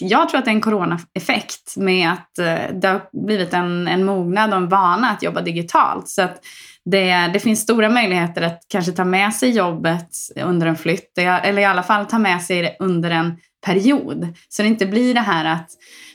[0.00, 4.04] jag tror att det är en coronaeffekt med att eh, det har blivit en, en
[4.04, 6.08] mognad och en vana att jobba digitalt.
[6.08, 6.40] Så att
[6.84, 10.08] det, det finns stora möjligheter att kanske ta med sig jobbet
[10.44, 13.36] under en flytt, eller i alla fall ta med sig det under en
[13.66, 14.34] period.
[14.48, 15.70] Så det inte blir det här att...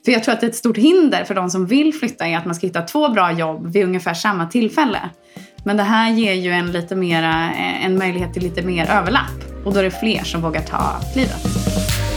[0.05, 2.55] För jag tror att ett stort hinder för de som vill flytta är att man
[2.55, 4.99] ska hitta två bra jobb vid ungefär samma tillfälle.
[5.65, 9.65] Men det här ger ju en, lite mera, eh, en möjlighet till lite mer överlapp
[9.65, 12.10] och då är det fler som vågar ta klivet.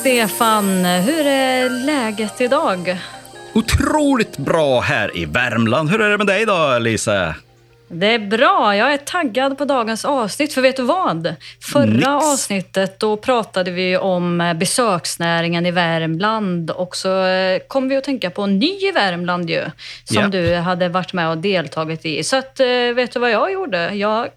[0.00, 0.84] Stefan!
[0.84, 2.96] Hur är läget idag?
[3.54, 5.90] Otroligt bra här i Värmland.
[5.90, 7.34] Hur är det med dig då, Lisa?
[7.88, 8.76] Det är bra.
[8.76, 10.52] Jag är taggad på dagens avsnitt.
[10.52, 11.34] För vet du vad?
[11.72, 12.06] Förra Nix.
[12.06, 18.30] avsnittet då pratade vi om besöksnäringen i Värmland och så eh, kom vi att tänka
[18.30, 19.64] på Ny i Värmland ju,
[20.04, 20.32] som yep.
[20.32, 22.24] du hade varit med och deltagit i.
[22.24, 23.94] Så att, eh, vet du vad jag gjorde?
[23.94, 24.28] Jag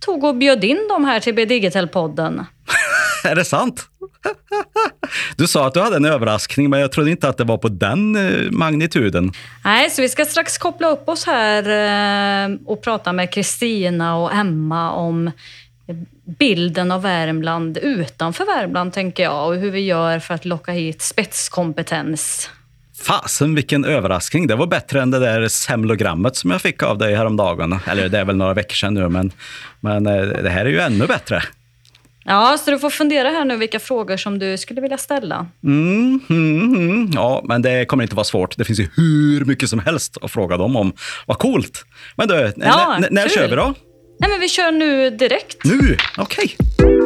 [0.00, 2.44] tog och bjöd in dem här till Digital-podden.
[3.30, 3.88] är det sant?
[5.36, 7.68] Du sa att du hade en överraskning, men jag trodde inte att det var på
[7.68, 9.32] den eh, magnituden.
[9.64, 11.62] Nej, så vi ska strax koppla upp oss här
[12.48, 15.30] eh, och prata med Kristina och Emma om
[16.38, 21.02] bilden av Värmland utanför Värmland, tänker jag, och hur vi gör för att locka hit
[21.02, 22.50] spetskompetens.
[23.02, 24.46] Fasen vilken överraskning.
[24.46, 27.78] Det var bättre än det där semlogrammet som jag fick av dig häromdagen.
[27.86, 29.32] Eller det är väl några veckor sedan nu, men,
[29.80, 31.42] men eh, det här är ju ännu bättre.
[32.30, 35.46] Ja, så du får fundera här nu vilka frågor som du skulle vilja ställa.
[35.64, 37.10] Mm, mm, mm.
[37.14, 38.56] Ja, men det kommer inte vara svårt.
[38.56, 40.92] Det finns ju hur mycket som helst att fråga dem om.
[41.26, 41.84] Vad coolt!
[42.16, 43.74] Men du, ja, när kör vi då?
[44.20, 45.64] Nej, men vi kör nu direkt.
[45.64, 45.96] Nu?
[46.18, 46.56] Okej.
[46.78, 46.99] Okay.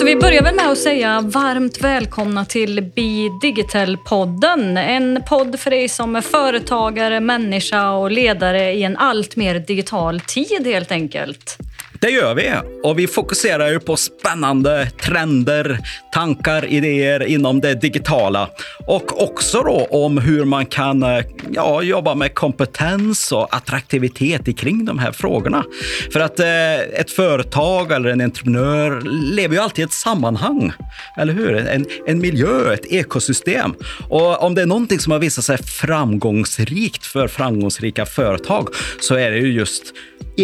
[0.00, 4.78] Så vi börjar väl med att säga varmt välkomna till Be Digital-podden.
[4.78, 10.20] En podd för dig som är företagare, människa och ledare i en allt mer digital
[10.20, 11.58] tid helt enkelt.
[12.00, 12.52] Det gör vi
[12.82, 15.78] och vi fokuserar ju på spännande trender,
[16.12, 18.48] tankar, idéer inom det digitala
[18.86, 24.84] och också då om hur man kan eh, ja, jobba med kompetens och attraktivitet kring
[24.84, 25.64] de här frågorna.
[26.12, 29.00] För att eh, ett företag eller en entreprenör
[29.34, 30.72] lever ju alltid i ett sammanhang,
[31.16, 31.56] eller hur?
[31.56, 33.74] En, en miljö, ett ekosystem.
[34.08, 38.68] Och om det är någonting som har visat sig framgångsrikt för framgångsrika företag
[39.00, 39.84] så är det ju just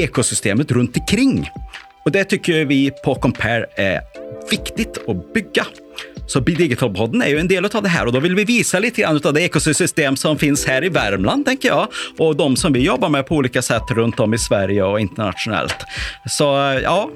[0.03, 1.51] ekosystemet runt omkring.
[2.05, 4.01] Och det tycker vi på Compare är
[4.51, 5.67] viktigt att bygga.
[6.27, 9.01] Så Digital-podden är ju en del av det här och då vill vi visa lite
[9.01, 12.81] grann av det ekosystem som finns här i Värmland, tänker jag, och de som vi
[12.81, 15.77] jobbar med på olika sätt runt om i Sverige och internationellt.
[16.29, 16.45] Så
[16.83, 17.11] ja,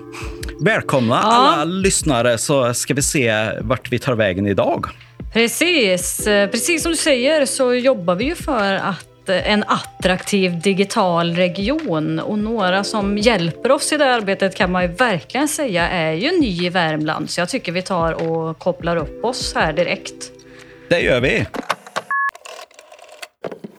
[0.60, 1.28] välkomna ja.
[1.28, 4.86] alla lyssnare så ska vi se vart vi tar vägen idag.
[5.32, 12.18] Precis, precis som du säger så jobbar vi ju för att en attraktiv digital region
[12.18, 16.40] och några som hjälper oss i det arbetet kan man ju verkligen säga är ju
[16.40, 17.30] ny i Värmland.
[17.30, 20.30] Så jag tycker vi tar och kopplar upp oss här direkt.
[20.88, 21.46] Det gör vi.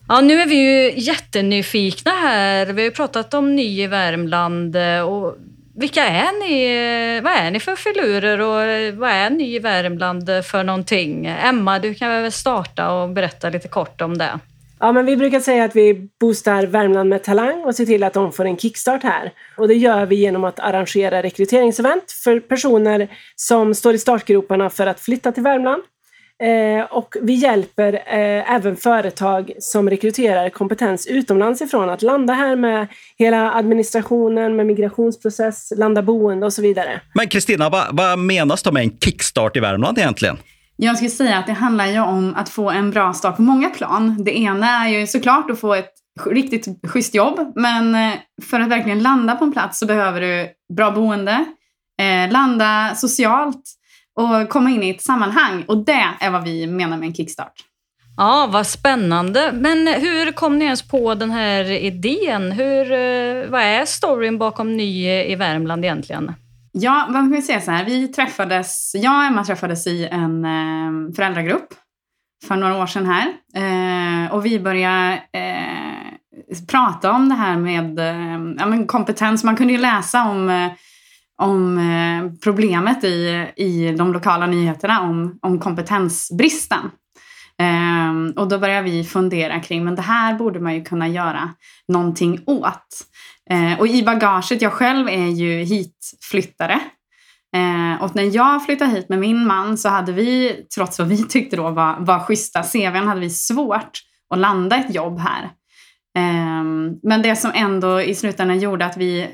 [0.08, 2.66] Ja, nu är vi ju jättenyfikna här.
[2.66, 4.78] Vi har ju pratat om ny i Värmland
[5.08, 5.38] och
[5.76, 7.22] vilka är ni?
[7.22, 11.26] Vad är ni för filurer och vad är ny i Värmland för någonting?
[11.26, 14.40] Emma, du kan väl starta och berätta lite kort om det.
[14.84, 18.14] Ja, men vi brukar säga att vi boostar Värmland med talang och ser till att
[18.14, 19.32] de får en kickstart här.
[19.58, 24.88] Och det gör vi genom att arrangera rekryteringsevent för personer som står i startgroparna för
[24.88, 25.84] att flytta till Värmland.
[26.44, 32.56] Eh, och vi hjälper eh, även företag som rekryterar kompetens utomlands ifrån att landa här
[32.56, 32.88] med
[33.18, 37.02] hela administrationen, med migrationsprocess, landa boende och så vidare.
[37.14, 40.38] Men Kristina, vad, vad menas då med en kickstart i Värmland egentligen?
[40.84, 43.70] Jag skulle säga att det handlar ju om att få en bra start på många
[43.70, 44.24] plan.
[44.24, 45.94] Det ena är ju såklart att få ett
[46.26, 50.50] riktigt schysst jobb, men eh, för att verkligen landa på en plats så behöver du
[50.76, 51.46] bra boende,
[52.02, 53.64] eh, landa socialt
[54.16, 55.64] och komma in i ett sammanhang.
[55.68, 57.54] Och det är vad vi menar med en kickstart.
[58.18, 59.52] Ja, vad spännande.
[59.54, 62.52] Men hur kom ni ens på den här idén?
[62.52, 66.34] Hur, eh, vad är storyn bakom Ny i Värmland egentligen?
[66.74, 67.86] Ja, vad kan vi säga så här?
[67.86, 71.74] Vi träffades, jag och Emma träffades i en eh, föräldragrupp
[72.48, 73.28] för några år sedan här.
[73.56, 79.44] Eh, och vi började eh, prata om det här med eh, ja, men kompetens.
[79.44, 80.72] Man kunde ju läsa om, eh,
[81.38, 86.92] om eh, problemet i, i de lokala nyheterna om, om kompetensbristen.
[87.60, 91.50] Eh, och då började vi fundera kring, men det här borde man ju kunna göra
[91.88, 92.88] någonting åt.
[93.52, 96.80] Eh, och i bagaget, jag själv är ju hitflyttare.
[97.56, 101.24] Eh, och när jag flyttade hit med min man så hade vi, trots vad vi
[101.30, 104.00] tyckte då var, var schyssta CVn, hade vi svårt
[104.30, 105.52] att landa ett jobb här.
[106.18, 109.28] Ehm, men det som ändå i slutändan gjorde att vi,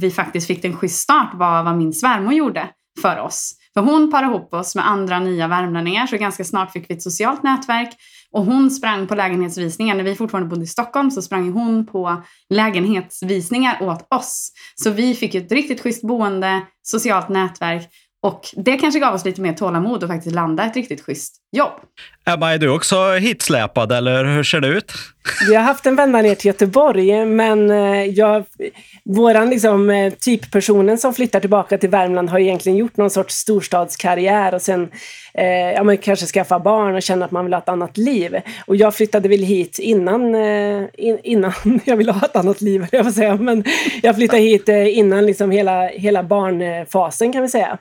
[0.00, 2.68] vi faktiskt fick en schysst start var vad min svärmor gjorde
[3.02, 3.54] för oss.
[3.74, 7.02] För hon parade ihop oss med andra nya värmlänningar så ganska snart fick vi ett
[7.02, 7.96] socialt nätverk.
[8.32, 9.94] Och hon sprang på lägenhetsvisningar.
[9.94, 14.52] När vi fortfarande bodde i Stockholm så sprang hon på lägenhetsvisningar åt oss.
[14.74, 17.88] Så vi fick ett riktigt schysst boende, socialt nätverk
[18.22, 21.80] och det kanske gav oss lite mer tålamod att faktiskt landa ett riktigt schysst jobb.
[22.24, 24.92] Emma, är du också hitsläpad eller hur ser det ut?
[25.48, 28.44] Vi har haft en vända ner till Göteborg, men eh, jag,
[29.04, 34.54] våran liksom, eh, typpersonen som flyttar tillbaka till Värmland har egentligen gjort någon sorts storstadskarriär
[34.54, 34.90] och sen
[35.34, 38.40] eh, ja, men kanske skaffa barn och känna att man vill ha ett annat liv.
[38.66, 40.82] Och jag flyttade väl hit innan, eh,
[41.22, 41.52] innan
[41.84, 43.36] jag ville ha ett annat liv, jag får säga.
[43.36, 43.64] Men
[44.02, 47.78] jag flyttade hit eh, innan liksom hela, hela barnfasen kan vi säga.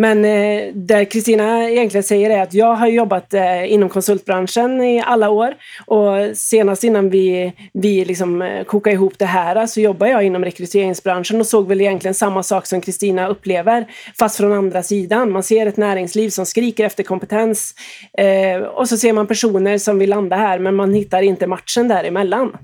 [0.00, 5.02] Men eh, det Kristina egentligen säger är att jag har jobbat eh, inom konsultbranschen i
[5.06, 5.54] alla år
[5.86, 10.44] och senast innan vi, vi liksom, eh, kokade ihop det här så jobbade jag inom
[10.44, 13.86] rekryteringsbranschen och såg väl egentligen samma sak som Kristina upplever
[14.18, 15.32] fast från andra sidan.
[15.32, 17.74] Man ser ett näringsliv som skriker efter kompetens
[18.18, 21.88] eh, och så ser man personer som vill landa här men man hittar inte matchen
[21.88, 22.56] däremellan.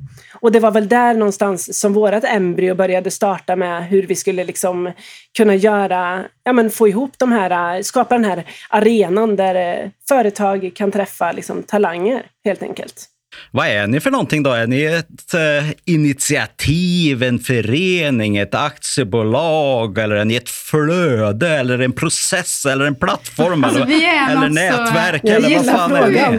[0.44, 4.44] Och det var väl där någonstans som vårt embryo började starta med hur vi skulle
[4.44, 4.92] liksom
[5.36, 10.70] kunna göra, ja men få ihop de här, skapa den här arenan där eh, företag
[10.74, 13.13] kan träffa liksom talanger helt enkelt.
[13.50, 14.50] Vad är ni för någonting då?
[14.50, 21.78] Är ni ett eh, initiativ, en förening, ett aktiebolag eller är ni ett flöde eller
[21.78, 25.20] en process eller en plattform alltså, eller, eller nätverk?
[25.20, 25.28] Så...
[25.28, 26.38] eller vad fan är vi?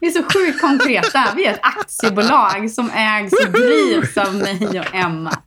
[0.00, 1.28] vi är så sjukt konkreta.
[1.36, 5.38] Vi är ett aktiebolag som ägs och drivs av mig och Emma.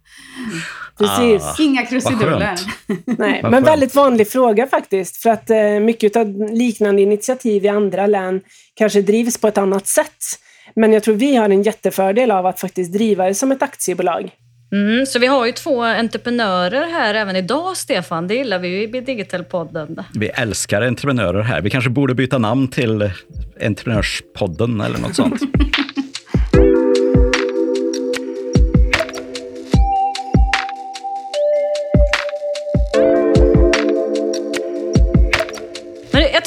[0.97, 1.43] Precis.
[1.43, 2.59] Ah, Inga krusiduller.
[3.05, 5.17] Nej, men väldigt vanlig fråga faktiskt.
[5.17, 8.41] För att eh, mycket av liknande initiativ i andra län
[8.73, 10.39] kanske drivs på ett annat sätt.
[10.79, 14.31] Men jag tror vi har en jättefördel av att faktiskt driva det som ett aktiebolag.
[14.71, 18.27] Mm, så vi har ju två entreprenörer här även idag, Stefan.
[18.27, 20.03] Det gillar vi ju i Digital-podden.
[20.13, 21.61] Vi älskar entreprenörer här.
[21.61, 23.11] Vi kanske borde byta namn till
[23.61, 25.41] Entreprenörspodden eller något sånt.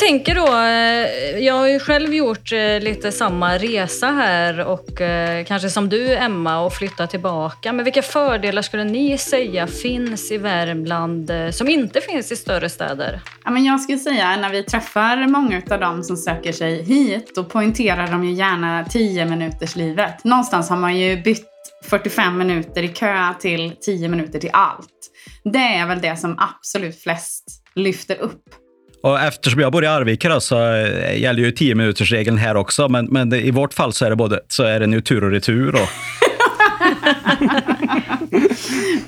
[0.01, 5.45] tänker då, eh, jag har ju själv gjort eh, lite samma resa här och eh,
[5.45, 7.73] kanske som du Emma och flyttat tillbaka.
[7.73, 13.21] Men vilka fördelar skulle ni säga finns i Värmland som inte finns i större städer?
[13.45, 17.33] Ja, men jag skulle säga när vi träffar många av dem som söker sig hit,
[17.35, 20.25] då poängterar de ju gärna 10 minuters livet.
[20.25, 21.47] Någonstans har man ju bytt
[21.85, 25.11] 45 minuter i kö till 10 minuter till allt.
[25.45, 27.45] Det är väl det som absolut flest
[27.75, 28.60] lyfter upp.
[29.03, 32.57] Och eftersom jag bor i Arvika då, så eh, gäller ju 10 minuters regeln här
[32.57, 32.89] också.
[32.89, 35.31] Men, men i vårt fall så är det både så är det nu tur och
[35.31, 35.75] retur.
[35.75, 35.81] Och...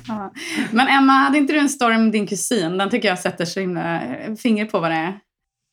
[0.08, 0.32] ja.
[0.70, 2.78] Men Emma, hade inte du en story med din kusin?
[2.78, 4.00] Den tycker jag sätter så himla
[4.42, 5.12] finger på vad det är.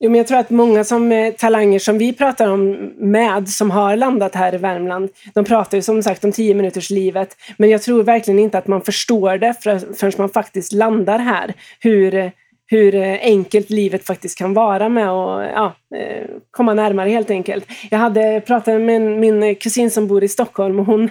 [0.02, 3.72] Jo, men jag tror att många som eh, talanger som vi pratar om med, som
[3.72, 7.38] har landat här i Värmland, de pratar ju som sagt om 10 minuters livet.
[7.58, 9.54] Men jag tror verkligen inte att man förstår det
[9.98, 11.54] förrän man faktiskt landar här.
[11.80, 12.32] Hur
[12.70, 17.66] hur eh, enkelt livet faktiskt kan vara med att ja, eh, komma närmare helt enkelt.
[17.92, 21.10] Jag hade pratat med min kusin som bor i Stockholm och hon,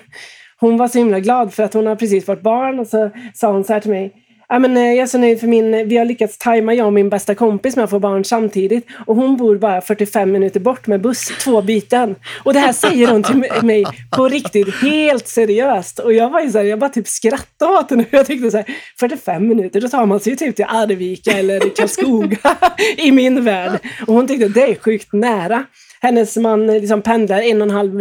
[0.60, 3.52] hon var så himla glad för att hon har precis fått barn och så sa
[3.52, 4.12] hon så här till mig
[4.50, 6.87] Ja, men, eh, jag är så nöjd för min, eh, vi har lyckats tajma jag
[6.87, 8.87] och min bästa kompis med att få barn samtidigt.
[9.07, 12.14] Och hon bor bara 45 minuter bort med buss, två byten.
[12.45, 15.99] Och det här säger hon till mig på riktigt, helt seriöst.
[15.99, 18.05] Och jag var ju så här, jag bara typ skrattade åt henne.
[18.11, 18.67] Jag tyckte så här,
[19.00, 22.57] 45 minuter, då tar man sig ju typ till Arvika eller Karlskoga
[22.97, 23.78] i min värld.
[24.07, 25.64] Och hon tyckte det är sjukt nära.
[26.00, 28.00] Hennes man eh, liksom pendlar en och en halv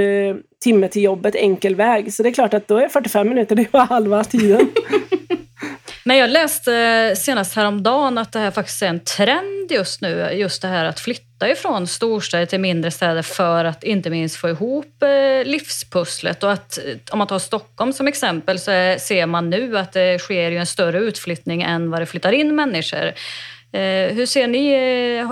[0.63, 2.13] timme till jobbet enkel väg.
[2.13, 4.68] Så det är klart att då är 45 minuter, det var halva tiden.
[6.07, 10.31] Men jag läste eh, senast häromdagen att det här faktiskt är en trend just nu.
[10.33, 14.49] Just det här att flytta ifrån storstäder till mindre städer för att inte minst få
[14.49, 16.43] ihop eh, livspusslet.
[16.43, 20.19] Och att, eh, om man tar Stockholm som exempel så ser man nu att det
[20.19, 23.11] sker en större utflyttning än vad det flyttar in människor.
[24.13, 25.27] Hur ser ni,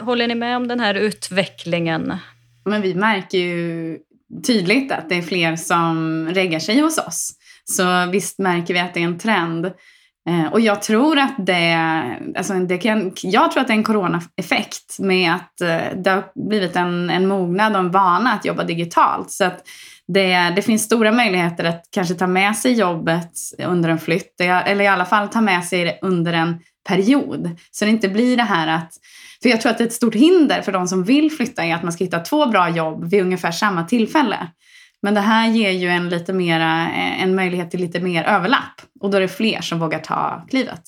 [0.00, 2.14] håller ni med om den här utvecklingen?
[2.64, 3.98] Men vi märker ju
[4.46, 7.32] tydligt att det är fler som reggar sig hos oss.
[7.64, 9.70] Så visst märker vi att det är en trend.
[10.28, 11.74] Eh, och jag tror att det,
[12.36, 16.48] alltså det kan, jag tror att det är en coronaeffekt med att eh, det har
[16.48, 19.30] blivit en, en mognad och en vana att jobba digitalt.
[19.30, 19.68] Så att
[20.08, 23.32] det, det finns stora möjligheter att kanske ta med sig jobbet
[23.66, 27.50] under en flytt, eller i alla fall ta med sig det under en period.
[27.70, 28.92] Så det inte blir det här att
[29.42, 31.92] för jag tror att ett stort hinder för de som vill flytta är att man
[31.92, 34.36] ska hitta två bra jobb vid ungefär samma tillfälle.
[35.02, 38.80] Men det här ger ju en, lite mera, eh, en möjlighet till lite mer överlapp
[39.00, 40.82] och då är det fler som vågar ta klivet.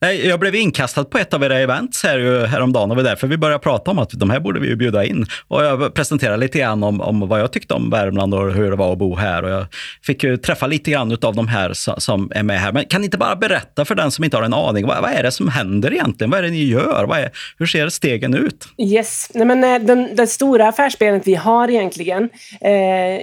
[0.00, 3.26] Jag blev inkastad på ett av era events här ju häromdagen och det var därför
[3.26, 5.26] vi började prata om att de här borde vi ju bjuda in.
[5.48, 8.76] Och jag presenterade lite grann om, om vad jag tyckte om Värmland och hur det
[8.76, 9.42] var att bo här.
[9.42, 9.66] Och jag
[10.02, 12.72] fick ju träffa lite grann av de här som är med här.
[12.72, 15.10] Men kan ni inte bara berätta för den som inte har en aning, vad, vad
[15.10, 16.30] är det som händer egentligen?
[16.30, 17.04] Vad är det ni gör?
[17.08, 18.68] Vad är, hur ser stegen ut?
[18.78, 22.22] Yes, Nej, men eh, den, den stora affärsbenet vi har egentligen
[22.60, 23.20] eh,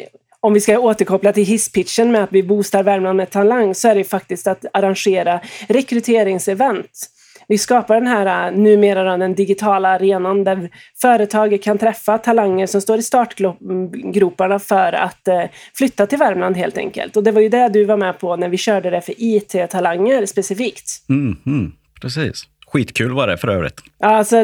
[0.47, 3.95] om vi ska återkoppla till hisspitchen med att vi boostar Värmland med talang så är
[3.95, 7.09] det faktiskt att arrangera rekryteringsevent.
[7.47, 10.69] Vi skapar den här äh, numera den digitala arenan där
[11.01, 16.77] företag kan träffa talanger som står i startgroparna för att äh, flytta till Värmland helt
[16.77, 17.17] enkelt.
[17.17, 20.25] Och det var ju det du var med på när vi körde det för IT-talanger
[20.25, 21.05] specifikt.
[21.09, 22.47] Mm, mm, precis.
[22.71, 23.81] Skitkul var det för övrigt.
[23.99, 24.43] Alltså,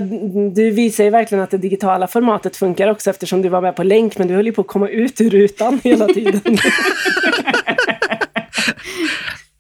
[0.56, 3.84] du visar ju verkligen att det digitala formatet funkar också eftersom du var med på
[3.84, 6.42] länk, men du höll ju på att komma ut ur rutan hela tiden.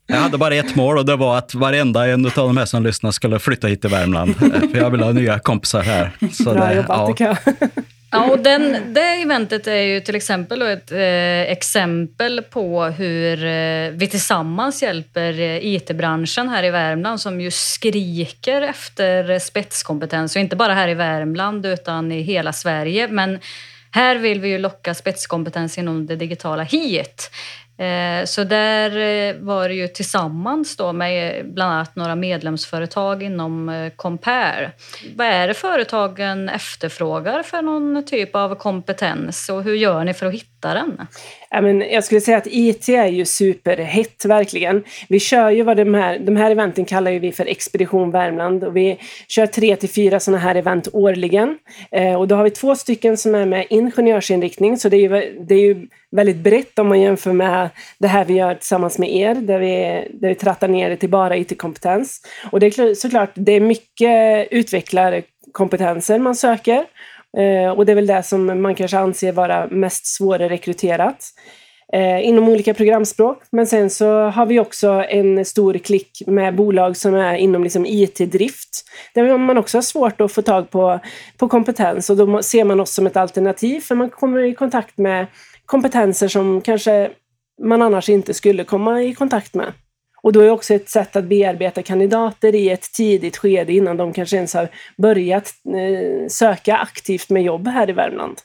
[0.07, 2.83] Jag hade bara ett mål och det var att varenda en av de här som
[2.83, 4.35] lyssnar skulle flytta hit till Värmland.
[4.71, 6.11] För jag vill ha nya kompisar här.
[6.31, 7.35] Så Bra det, jobbat, ja.
[8.13, 13.91] Ja, och den, det eventet är ju till exempel ett eh, exempel på hur eh,
[13.91, 20.35] vi tillsammans hjälper eh, IT-branschen här i Värmland som ju skriker efter spetskompetens.
[20.35, 23.07] Och inte bara här i Värmland utan i hela Sverige.
[23.07, 23.39] Men
[23.91, 27.31] här vill vi ju locka spetskompetens inom det digitala hit.
[27.77, 33.23] Eh, så där eh, var det ju tillsammans då med eh, bland annat några medlemsföretag
[33.23, 34.71] inom Compare.
[35.15, 40.25] Vad är det företagen efterfrågar för någon typ av kompetens och hur gör ni för
[40.25, 41.07] att hitta den?
[41.91, 44.83] jag skulle säga att IT är ju superhett, verkligen.
[45.09, 48.77] Vi kör ju vad de här, de här eventen kallar vi för Expedition Värmland och
[48.77, 51.57] vi kör tre till fyra sådana här event årligen.
[51.91, 55.45] Eh, och då har vi två stycken som är med ingenjörsinriktning, så det är ju,
[55.47, 59.15] det är ju väldigt brett om man jämför med det här vi gör tillsammans med
[59.15, 62.21] er, där vi, där vi trattar ner det till bara IT-kompetens.
[62.51, 66.85] Och det är såklart, det är mycket utvecklarkompetenser man söker.
[67.37, 71.25] Eh, och det är väl det som man kanske anser vara mest svårrekryterat
[71.93, 73.43] eh, inom olika programspråk.
[73.51, 77.85] Men sen så har vi också en stor klick med bolag som är inom liksom
[77.85, 78.85] IT-drift.
[79.13, 80.99] Där man också har svårt att få tag på,
[81.37, 84.97] på kompetens och då ser man oss som ett alternativ för man kommer i kontakt
[84.97, 85.27] med
[85.65, 87.09] kompetenser som kanske
[87.63, 89.73] man annars inte skulle komma i kontakt med.
[90.23, 94.13] Och då är också ett sätt att bearbeta kandidater i ett tidigt skede innan de
[94.13, 98.37] kanske ens har börjat eh, söka aktivt med jobb här i Värmland.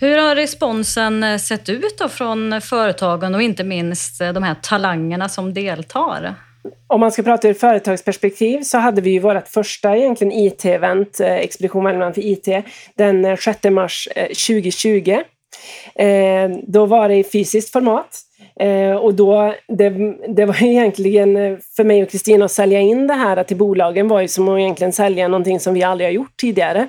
[0.00, 4.56] Hur har responsen eh, sett ut då från företagen och inte minst eh, de här
[4.62, 6.34] talangerna som deltar?
[6.86, 11.84] Om man ska prata ur företagsperspektiv så hade vi ju vårt första egentligen IT-event, Expedition
[11.84, 12.48] Värmland för IT,
[12.94, 15.22] den 6 mars 2020.
[15.94, 18.20] Eh, då var det i fysiskt format.
[18.60, 19.90] Eh, och då, det,
[20.28, 24.08] det var egentligen eh, för mig och Kristina att sälja in det här till bolagen
[24.08, 26.88] var ju som att egentligen sälja någonting som vi aldrig har gjort tidigare.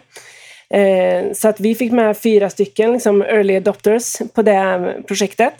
[0.70, 5.53] Eh, så att vi fick med fyra stycken liksom, early adopters på det projektet.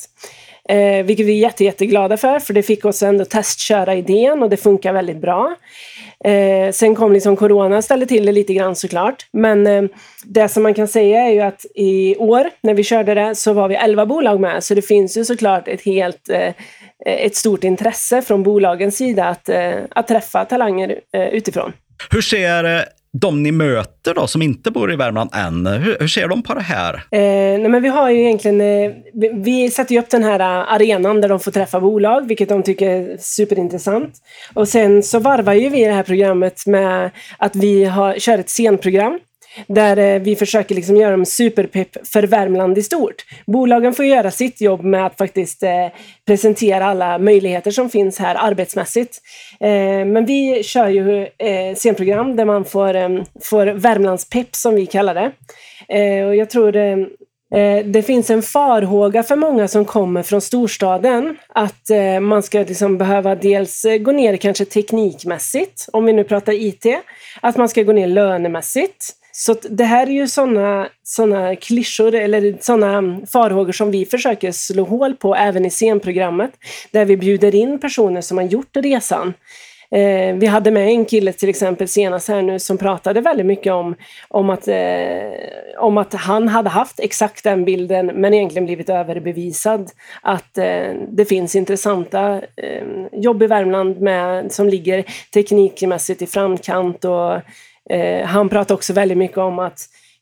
[0.70, 4.50] Eh, vilket vi är jätte, jätteglada för, för det fick oss ändå testköra idén och
[4.50, 5.55] det funkar väldigt bra.
[6.24, 9.27] Eh, sen kom liksom corona och ställde till det lite grann såklart.
[9.32, 9.84] Men eh,
[10.25, 13.53] det som man kan säga är ju att i år när vi körde det så
[13.53, 14.63] var vi 11 bolag med.
[14.63, 16.53] Så det finns ju såklart ett helt eh,
[17.05, 21.74] ett stort intresse från bolagens sida att, eh, att träffa talanger eh, utifrån.
[22.12, 22.82] Hur ser eh,
[23.22, 26.53] de ni möter då, som inte bor i Värmland än, hur, hur ser de på
[26.53, 26.93] det här?
[26.93, 30.39] Eh, nej men vi har ju egentligen, eh, vi, vi sätter ju upp den här
[30.39, 34.13] eh, arenan där de får träffa bolag, vilket de tycker är superintressant.
[34.53, 38.50] Och sen så varvar ju vi det här programmet med att vi har, kör ett
[38.50, 39.20] scenprogram
[39.67, 43.25] där eh, vi försöker liksom göra dem superpepp för Värmland i stort.
[43.45, 45.88] Bolagen får göra sitt jobb med att faktiskt eh,
[46.27, 49.22] presentera alla möjligheter som finns här arbetsmässigt.
[49.60, 53.10] Eh, men vi kör ju eh, scenprogram där man får, eh,
[53.41, 55.31] får Värmlandspepp som vi kallar det.
[56.27, 56.72] Och jag tror
[57.83, 61.89] det finns en farhåga för många som kommer från storstaden att
[62.22, 66.86] man ska liksom behöva dels gå ner kanske teknikmässigt, om vi nu pratar IT,
[67.41, 69.13] att man ska gå ner lönemässigt.
[69.36, 74.84] Så det här är ju sådana såna klyschor eller sådana farhågor som vi försöker slå
[74.84, 76.52] hål på även i scenprogrammet.
[76.92, 79.34] Där vi bjuder in personer som har gjort resan.
[79.92, 83.74] Eh, vi hade med en kille till exempel senast här nu som pratade väldigt mycket
[83.74, 83.96] om,
[84.28, 85.32] om, att, eh,
[85.78, 89.92] om att han hade haft exakt den bilden men egentligen blivit överbevisad.
[90.22, 97.06] Att eh, det finns intressanta eh, jobb i Värmland med, som ligger teknikmässigt i framkant
[97.06, 97.42] och
[97.90, 99.80] eh, han pratar också väldigt mycket om att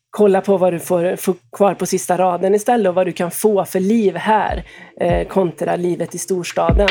[0.09, 3.31] kolla på vad du får, får kvar på sista raden istället och vad du kan
[3.31, 4.63] få för liv här
[5.01, 6.89] eh, kontra livet i storstaden.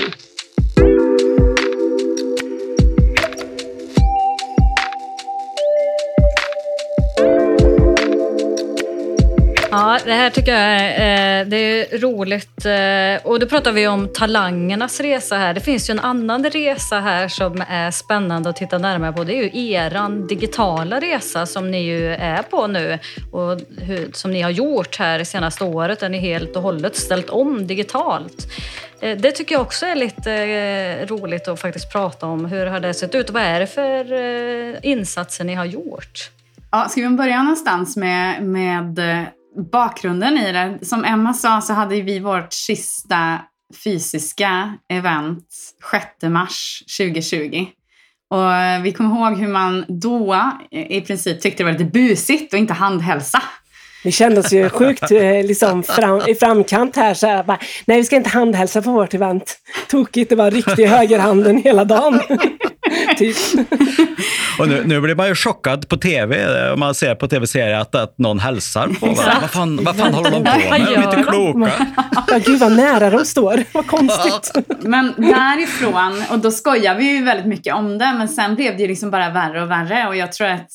[9.72, 12.66] Ja, det här tycker jag är, eh, det är roligt.
[12.66, 15.54] Eh, och då pratar vi om talangernas resa här.
[15.54, 19.24] Det finns ju en annan resa här som är spännande att titta närmare på.
[19.24, 22.98] Det är ju eran digitala resa som ni ju är på nu
[23.32, 26.96] och hur, som ni har gjort här det senaste året där ni helt och hållet
[26.96, 28.46] ställt om digitalt.
[29.00, 32.44] Eh, det tycker jag också är lite eh, roligt att faktiskt prata om.
[32.44, 36.30] Hur har det sett ut och vad är det för eh, insatser ni har gjort?
[36.70, 39.22] Ja, ska vi börja någonstans med, med eh,
[39.72, 40.78] bakgrunden i det.
[40.82, 43.38] Som Emma sa så hade vi vårt sista
[43.84, 45.46] fysiska event
[45.90, 47.66] 6 mars 2020.
[48.30, 50.34] Och eh, vi kommer ihåg hur man då
[50.70, 53.42] eh, i princip tyckte det var lite busigt och inte handhälsa.
[54.04, 57.14] Vi kände oss ju sjukt eh, liksom, fram, i framkant här.
[57.14, 59.58] Så här bara, Nej, vi ska inte handhälsa på vårt event.
[59.88, 62.20] Tokigt, det var riktig högerhanden hela dagen.
[63.18, 63.36] typ.
[64.58, 67.94] Och nu, nu blir man ju chockad på tv, om man ser på tv-serier att,
[67.94, 69.38] att någon hälsar på varandra.
[69.40, 70.86] Vad fan, vad fan håller de på med?
[70.86, 71.86] De är inte kloka.
[72.28, 73.64] Ja, gud vad nära de står.
[73.72, 74.52] Vad konstigt.
[74.80, 78.82] Men därifrån, och då skojar vi ju väldigt mycket om det, men sen blev det
[78.82, 80.08] ju liksom bara värre och värre.
[80.08, 80.70] Och jag tror att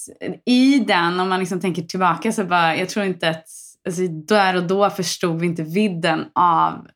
[0.45, 3.45] i den, om man liksom tänker tillbaka, så bara, jag tror inte att,
[3.87, 6.87] alltså där och då förstod vi inte vidden av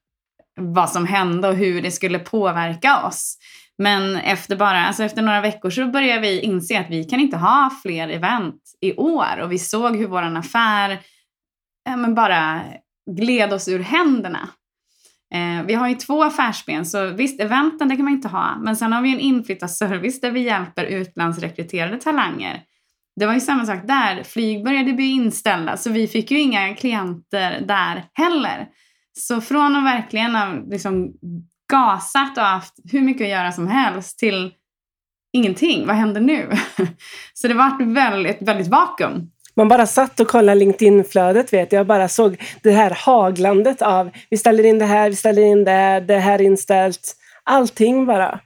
[0.59, 3.37] vad som hände och hur det skulle påverka oss.
[3.81, 7.37] Men efter, bara, alltså efter några veckor så började vi inse att vi kan inte
[7.37, 9.39] ha fler event i år.
[9.41, 10.99] Och vi såg hur vår affär
[11.85, 12.61] ja, men bara
[13.17, 14.49] gled oss ur händerna.
[15.33, 18.57] Eh, vi har ju två affärsben, så visst, eventen det kan man inte ha.
[18.57, 22.63] Men sen har vi en inflyttarservice där vi hjälper utlandsrekryterade talanger.
[23.15, 24.23] Det var ju samma sak där.
[24.23, 28.67] Flyg började bli inställda, så vi fick ju inga klienter där heller.
[29.13, 31.13] Så från att verkligen ha liksom
[31.69, 34.51] gasat och haft hur mycket att göra som helst till
[35.33, 35.87] ingenting.
[35.87, 36.51] Vad händer nu?
[37.33, 39.31] Så det var väldigt, väldigt vakuum.
[39.55, 41.87] Man bara satt och kollade LinkedIn-flödet vet jag.
[41.87, 46.03] bara såg det här haglandet av vi ställer in det här, vi ställer in det,
[46.07, 47.15] det här är inställt.
[47.43, 48.39] Allting bara.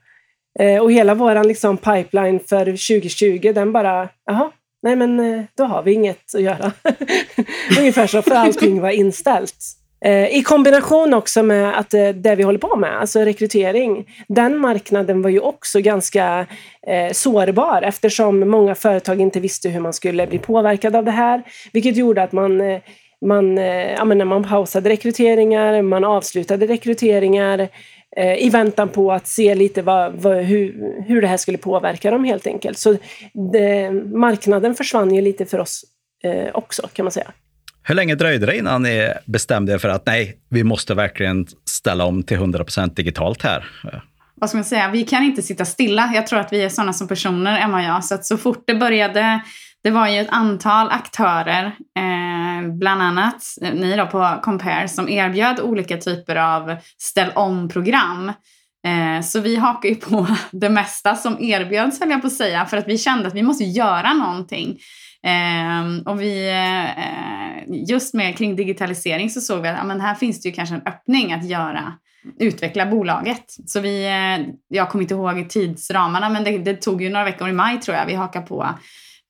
[0.59, 4.51] Eh, och hela våran liksom pipeline för 2020, den bara, jaha,
[4.83, 6.71] nej men eh, då har vi inget att göra.
[7.79, 9.82] Ungefär så, för allting var inställt.
[10.05, 14.57] Eh, I kombination också med att eh, det vi håller på med, alltså rekrytering, den
[14.57, 16.45] marknaden var ju också ganska
[16.87, 21.43] eh, sårbar eftersom många företag inte visste hur man skulle bli påverkad av det här.
[21.73, 22.57] Vilket gjorde att man,
[23.25, 23.57] man,
[23.97, 27.69] ja, men när man pausade rekryteringar, man avslutade rekryteringar
[28.37, 32.23] i väntan på att se lite vad, vad, hur, hur det här skulle påverka dem
[32.23, 32.77] helt enkelt.
[32.77, 32.95] Så
[33.53, 35.85] det, marknaden försvann ju lite för oss
[36.53, 37.31] också kan man säga.
[37.83, 42.05] Hur länge dröjde det innan ni bestämde er för att nej, vi måste verkligen ställa
[42.05, 43.65] om till 100% digitalt här?
[44.35, 44.89] Vad ska man säga?
[44.89, 46.11] Vi kan inte sitta stilla.
[46.15, 48.03] Jag tror att vi är sådana som personer, Emma och jag.
[48.03, 49.41] Så att så fort det började,
[49.83, 51.65] det var ju ett antal aktörer,
[51.97, 58.31] eh, bland annat eh, ni då på Compare, som erbjöd olika typer av ställ om-program.
[58.87, 62.65] Eh, så vi hakar ju på det mesta som erbjöds, höll jag på att säga,
[62.65, 64.79] för att vi kände att vi måste göra någonting.
[65.25, 70.15] Eh, och vi, eh, just med kring digitalisering så såg vi att ja, men här
[70.15, 71.93] finns det ju kanske en öppning att göra,
[72.39, 73.45] utveckla bolaget.
[73.65, 77.49] Så vi, eh, jag kommer inte ihåg tidsramarna men det, det, tog ju några veckor
[77.49, 78.69] i maj tror jag vi hakade på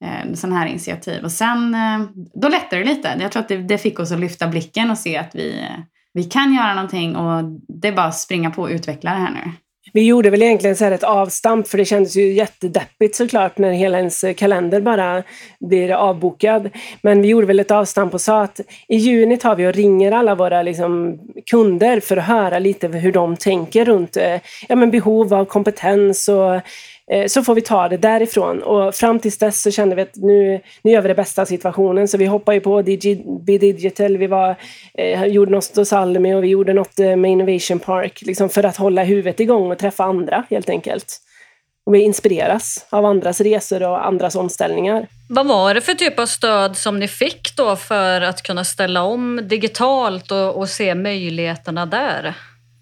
[0.04, 1.24] eh, sådana här initiativ.
[1.24, 2.00] Och sen, eh,
[2.42, 3.18] då lättade det lite.
[3.20, 5.68] Jag tror att det, det, fick oss att lyfta blicken och se att vi,
[6.14, 7.44] vi kan göra någonting och
[7.82, 9.52] det är bara att springa på och utveckla det här nu.
[9.96, 13.72] Vi gjorde väl egentligen så här ett avstamp för det kändes ju jättedeppigt såklart när
[13.72, 15.24] hela ens kalender bara
[15.60, 16.70] blir avbokad.
[17.02, 20.12] Men vi gjorde väl ett avstamp och sa att i juni tar vi och ringer
[20.12, 21.20] alla våra liksom,
[21.52, 26.28] kunder för att höra lite hur de tänker runt eh, ja, men behov av kompetens
[26.28, 26.62] och
[27.28, 28.64] så får vi ta det därifrån.
[28.64, 31.46] Och fram tills dess så kände vi att nu, nu gör vi det bästa av
[31.46, 32.08] situationen.
[32.08, 34.56] Så vi hoppade ju på Digi, Digital, vi var,
[34.94, 38.22] eh, gjorde något hos Almi och vi gjorde något eh, med Innovation Park.
[38.22, 41.20] Liksom för att hålla huvudet igång och träffa andra helt enkelt.
[41.86, 45.08] Och vi inspireras av andras resor och andras omställningar.
[45.30, 49.04] Vad var det för typ av stöd som ni fick då för att kunna ställa
[49.04, 52.36] om digitalt och, och se möjligheterna där?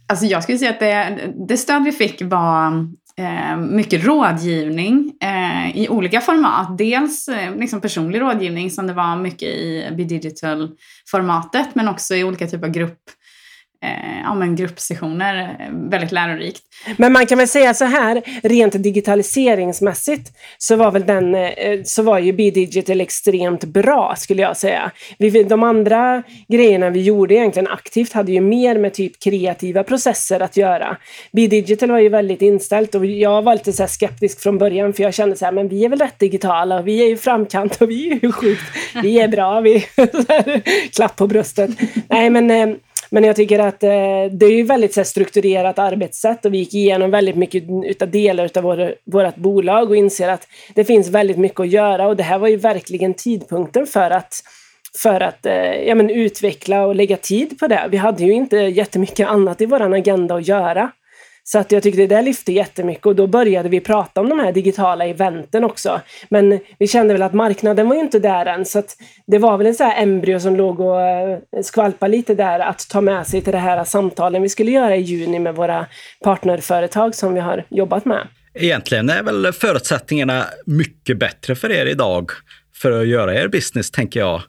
[0.07, 5.77] Alltså jag skulle säga att det, det stöd vi fick var eh, mycket rådgivning eh,
[5.77, 6.77] i olika format.
[6.77, 12.23] Dels eh, liksom personlig rådgivning som det var mycket i Be digital-formatet men också i
[12.23, 13.01] olika typer av grupp
[13.83, 15.57] eh, ja, men gruppsessioner.
[15.59, 16.61] Eh, väldigt lärorikt.
[16.97, 22.03] Men man kan väl säga så här, rent digitaliseringsmässigt så var väl den, eh, så
[22.03, 24.91] var ju B-digital extremt bra skulle jag säga.
[25.17, 30.39] Vi, de andra grejerna vi gjorde egentligen aktivt hade ju mer med typ kreativa processer
[30.39, 30.97] att göra.
[31.31, 35.13] B-digital var ju väldigt inställt och jag var lite så skeptisk från början för jag
[35.13, 37.89] kände så här, men vi är väl rätt digitala och vi är ju framkant och
[37.89, 38.63] vi är ju sjukt,
[39.03, 39.79] vi är bra, vi
[40.95, 41.69] klapp på bröstet.
[42.09, 42.75] Nej men eh,
[43.11, 43.89] men jag tycker att eh,
[44.31, 48.11] det är ju väldigt så här, strukturerat arbetssätt och vi gick igenom väldigt mycket utav
[48.11, 52.15] delar av vår, vårt bolag och inser att det finns väldigt mycket att göra och
[52.15, 54.43] det här var ju verkligen tidpunkten för att
[54.97, 57.87] för att eh, ja, men utveckla och lägga tid på det.
[57.91, 60.91] Vi hade ju inte jättemycket annat i vår agenda att göra.
[61.43, 64.39] Så att jag tyckte det där lyfte jättemycket och då började vi prata om de
[64.39, 66.01] här digitala eventen också.
[66.29, 69.57] Men vi kände väl att marknaden var ju inte där än så att det var
[69.57, 73.27] väl en sån här embryo som låg och eh, skvalpade lite där att ta med
[73.27, 75.85] sig till det här samtalen vi skulle göra i juni med våra
[76.23, 78.27] partnerföretag som vi har jobbat med.
[78.53, 82.31] Egentligen är väl förutsättningarna mycket bättre för er idag
[82.81, 84.41] för att göra er business, tänker jag.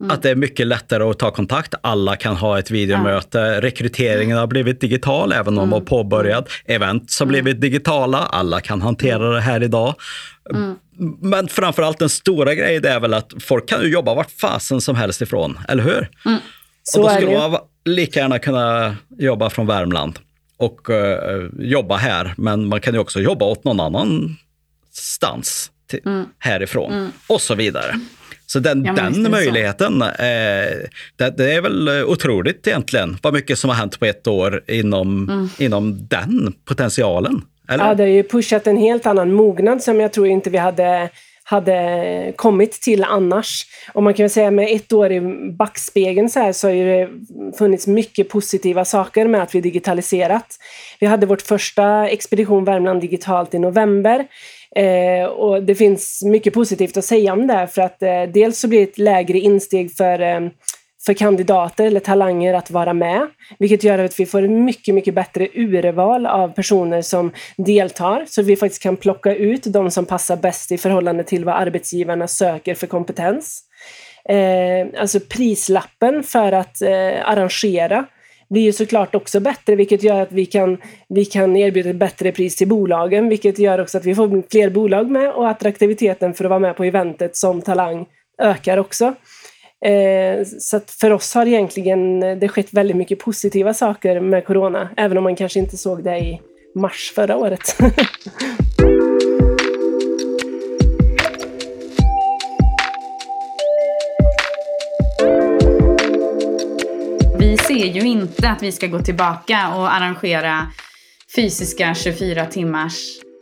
[0.00, 0.10] Mm.
[0.10, 1.74] Att det är mycket lättare att ta kontakt.
[1.80, 3.38] Alla kan ha ett videomöte.
[3.38, 3.60] Ja.
[3.60, 5.70] Rekryteringen har blivit digital, även om mm.
[5.70, 6.48] var påbörjad.
[6.64, 7.32] Event har mm.
[7.32, 8.18] blivit digitala.
[8.18, 9.32] Alla kan hantera mm.
[9.32, 9.94] det här idag.
[10.50, 10.74] Mm.
[11.20, 14.96] Men framförallt den stora grejen är väl att folk kan ju jobba vart fasen som
[14.96, 16.08] helst ifrån, eller hur?
[16.26, 16.38] Mm.
[16.82, 20.18] Så och då skulle man lika gärna kunna jobba från Värmland
[20.56, 20.96] och uh,
[21.58, 22.34] jobba här.
[22.36, 26.26] Men man kan ju också jobba åt någon annanstans till, mm.
[26.38, 27.12] härifrån mm.
[27.26, 28.00] och så vidare.
[28.52, 30.08] Så den, ja, den möjligheten, eh,
[31.16, 35.28] det, det, är väl otroligt egentligen, vad mycket som har hänt på ett år inom,
[35.28, 35.48] mm.
[35.58, 37.42] inom den potentialen.
[37.68, 37.84] Eller?
[37.84, 41.10] Ja, det har ju pushat en helt annan mognad som jag tror inte vi hade
[41.50, 43.66] hade kommit till annars.
[43.92, 45.20] Och man kan väl säga med ett år i
[45.58, 47.08] backspegeln så här så har det
[47.58, 50.58] funnits mycket positiva saker med att vi digitaliserat.
[51.00, 54.26] Vi hade vårt första Expedition Värmland digitalt i november.
[54.76, 58.68] Eh, och det finns mycket positivt att säga om det för att eh, dels så
[58.68, 60.40] blir det ett lägre insteg för eh,
[61.06, 63.26] för kandidater eller talanger att vara med,
[63.58, 68.42] vilket gör att vi får ett mycket, mycket bättre urval av personer som deltar, så
[68.42, 72.74] vi faktiskt kan plocka ut de som passar bäst i förhållande till vad arbetsgivarna söker
[72.74, 73.62] för kompetens.
[74.28, 78.06] Eh, alltså prislappen för att eh, arrangera
[78.50, 82.32] blir ju såklart också bättre, vilket gör att vi kan, vi kan erbjuda ett bättre
[82.32, 86.44] pris till bolagen, vilket gör också att vi får fler bolag med och attraktiviteten för
[86.44, 88.06] att vara med på eventet som talang
[88.42, 89.14] ökar också.
[89.84, 94.44] Eh, så att för oss har egentligen eh, det skett väldigt mycket positiva saker med
[94.44, 96.40] corona, även om man kanske inte såg det i
[96.74, 97.76] mars förra året.
[107.80, 110.66] vi ser ju inte att vi ska gå tillbaka och arrangera
[111.36, 112.94] fysiska 24 timmars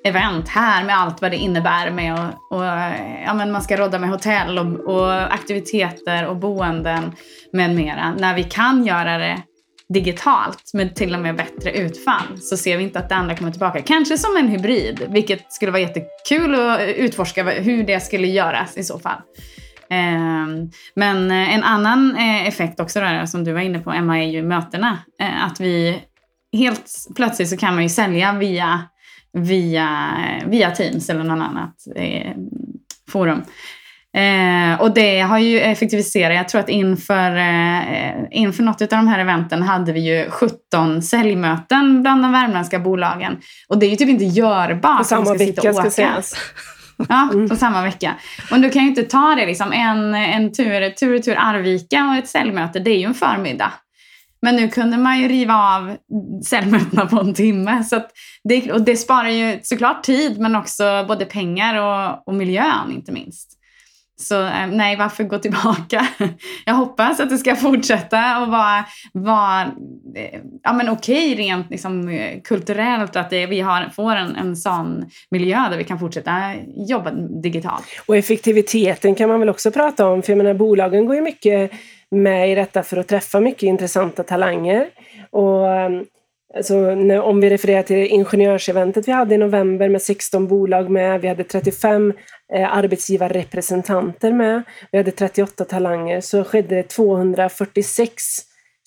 [0.04, 2.64] event här med allt vad det innebär med och, och
[3.26, 7.12] ja, men man ska rodda med hotell och, och, aktiviteter och boenden
[7.52, 8.14] med mera.
[8.18, 9.42] När vi kan göra det
[9.88, 13.50] digitalt med till och med bättre utfall så ser vi inte att det andra kommer
[13.50, 13.82] tillbaka.
[13.82, 18.84] Kanske som en hybrid, vilket skulle vara jättekul att utforska hur det skulle göras i
[18.84, 19.20] så fall.
[19.90, 24.26] Ehm, men en annan eh, effekt också där, som du var inne på Emma, är
[24.26, 24.98] ju mötena.
[25.20, 26.02] Eh, att vi
[26.52, 28.82] helt plötsligt så kan man ju sälja via,
[29.32, 30.10] via,
[30.46, 32.32] via Teams eller någon annat eh,
[33.10, 33.42] forum.
[34.16, 36.36] Eh, och det har ju effektiviserat.
[36.36, 41.02] Jag tror att inför, eh, inför något av de här eventen hade vi ju 17
[41.02, 43.36] säljmöten bland de värmländska bolagen.
[43.68, 44.98] Och det är ju typ inte görbart.
[44.98, 46.34] På samma vecka ska sägas.
[47.08, 48.14] Ja, på samma vecka.
[48.50, 52.08] Och du kan ju inte ta det liksom en, en tur, tur och tur Arvika
[52.08, 53.72] och ett säljmöte, det är ju en förmiddag.
[54.42, 55.96] Men nu kunde man ju riva av
[56.44, 57.84] säljmötena på en timme.
[57.84, 58.00] Så
[58.44, 63.12] det, och det sparar ju såklart tid men också både pengar och, och miljön inte
[63.12, 63.57] minst.
[64.20, 66.08] Så eh, nej, varför gå tillbaka?
[66.64, 69.62] Jag hoppas att det ska fortsätta och vara, vara
[70.14, 73.16] eh, ja, men okej rent liksom, eh, kulturellt.
[73.16, 76.54] Att det, vi har, får en, en sån miljö där vi kan fortsätta
[76.88, 77.10] jobba
[77.42, 77.84] digitalt.
[78.06, 80.22] Och effektiviteten kan man väl också prata om.
[80.22, 81.70] För jag menar, bolagen går ju mycket
[82.10, 84.86] med i detta för att träffa mycket intressanta talanger.
[85.30, 86.04] Och ehm,
[86.56, 91.20] Alltså, när, om vi refererar till ingenjörseventet vi hade i november med 16 bolag med,
[91.20, 92.12] vi hade 35
[92.54, 98.22] eh, arbetsgivarrepresentanter med, vi hade 38 talanger, så skedde det 246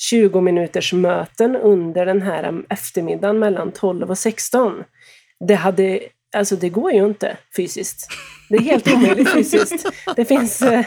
[0.10, 4.84] 20 minuters möten under den här eftermiddagen mellan 12 och 16.
[5.48, 6.00] det hade
[6.36, 8.08] Alltså det går ju inte fysiskt.
[8.50, 9.86] Det är helt omöjligt fysiskt.
[10.16, 10.86] Det finns, eh,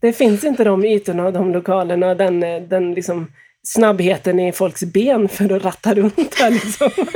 [0.00, 3.32] det finns inte de ytorna och de lokalerna och den, eh, den liksom
[3.64, 6.90] snabbheten i folks ben för att ratta runt där liksom.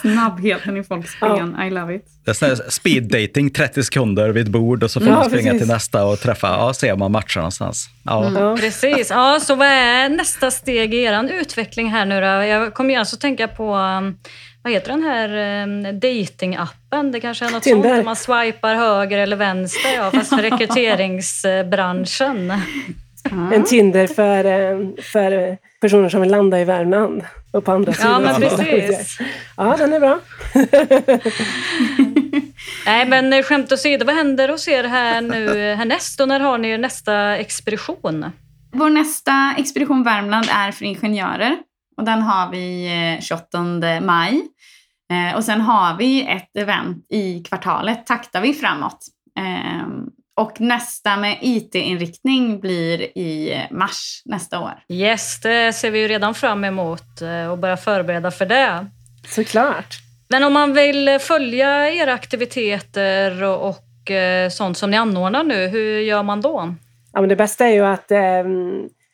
[0.00, 2.04] Snabbheten i folks ben, I love it.
[2.24, 5.50] Det är speed dating, 30 sekunder vid ett bord och så får Ja, man springa
[5.50, 5.66] precis.
[5.66, 7.88] till nästa och träffa, ja, se om man matchar någonstans.
[8.02, 8.32] Ja.
[8.34, 8.56] Ja.
[8.56, 9.10] Precis.
[9.10, 12.26] Ja, så vad är nästa steg i er utveckling här nu då?
[12.26, 14.18] Jag kommer ju alltså tänka på, um,
[14.62, 17.12] vad heter den här um, datingappen?
[17.12, 17.88] Det kanske är något Tinder.
[17.88, 22.52] sånt där man swipar höger eller vänster, ja, fast för rekryteringsbranschen.
[23.30, 24.78] En Tinder för, eh,
[25.12, 27.22] för personer som vill landa i Värmland.
[27.52, 28.22] Och på andra Ja, sidan.
[28.22, 29.18] men precis.
[29.56, 30.18] Ja, den är bra.
[32.86, 36.40] Nej, men eh, skämt åsido, vad händer hos er här nu eh, härnäst och när
[36.40, 38.26] har ni nästa expedition?
[38.72, 41.56] Vår nästa expedition Värmland är för ingenjörer.
[41.96, 43.58] Och den har vi eh, 28
[44.00, 44.42] maj.
[45.36, 48.98] Och sen har vi ett event i kvartalet, taktar vi framåt.
[50.36, 54.72] Och nästa med IT-inriktning blir i mars nästa år.
[54.88, 58.86] Yes, det ser vi ju redan fram emot eh, och börja förbereda för det.
[59.28, 59.94] Såklart.
[60.28, 65.66] Men om man vill följa era aktiviteter och, och eh, sånt som ni anordnar nu,
[65.66, 66.74] hur gör man då?
[67.12, 68.44] Ja, men det bästa är ju att eh,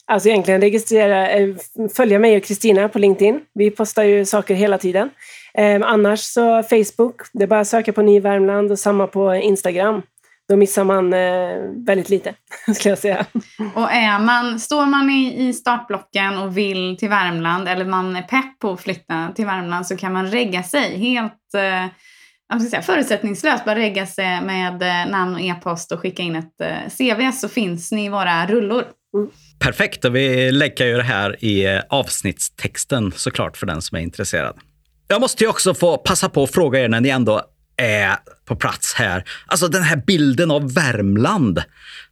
[0.06, 1.48] alltså egentligen registrera, eh,
[1.96, 3.40] följa mig och Kristina på LinkedIn.
[3.54, 5.10] Vi postar ju saker hela tiden.
[5.54, 9.34] Eh, annars så Facebook, det är bara att söka på Ny Värmland och samma på
[9.34, 10.02] Instagram.
[10.50, 12.34] Då missar man eh, väldigt lite,
[12.74, 13.26] skulle jag säga.
[13.74, 18.22] Och är man, står man i, i startblocken och vill till Värmland eller man är
[18.22, 21.86] pepp på att flytta till Värmland så kan man regga sig helt eh,
[22.48, 23.64] jag ska säga, förutsättningslöst.
[23.64, 27.48] Bara regga sig med eh, namn och e-post och skicka in ett eh, CV så
[27.48, 28.84] finns ni i våra rullor.
[29.58, 34.56] Perfekt, och vi lägger ju det här i avsnittstexten såklart för den som är intresserad.
[35.08, 37.42] Jag måste ju också få passa på att fråga er när ni ändå
[37.80, 38.16] är
[38.48, 39.24] på plats här.
[39.46, 41.62] Alltså den här bilden av Värmland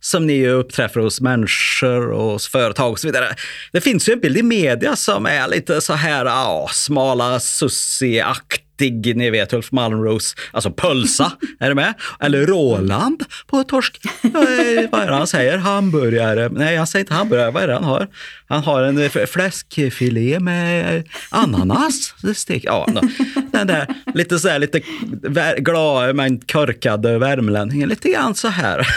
[0.01, 3.35] som ni uppträffar hos människor och hos företag och så vidare.
[3.73, 7.41] Det finns ju en bild i media som är lite så här, ja, smala
[8.79, 9.17] sussi-aktig.
[9.17, 11.95] Ni vet Ulf Malmros, alltså pölsa, är du med?
[12.21, 14.01] Eller Roland på torsk.
[14.23, 15.59] Eh, vad är det han säger?
[15.59, 16.49] Hamburgare?
[16.49, 17.51] Nej, han säger inte hamburgare.
[17.51, 18.09] Vad är det han har?
[18.49, 22.15] Han har en eh, fläskfilé med ananas.
[22.23, 22.87] Det stek, ja,
[23.53, 24.81] den där lite så här, lite
[25.59, 27.89] glada men korkade värmlänningen.
[27.89, 28.87] Lite grann så här.